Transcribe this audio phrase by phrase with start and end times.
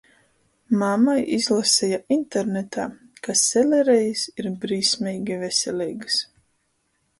[0.83, 2.87] Mama izlaseja internetā,
[3.29, 6.21] ka selerejis ir brīsmeigi veseleigys...